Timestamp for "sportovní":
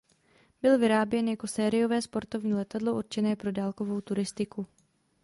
2.01-2.53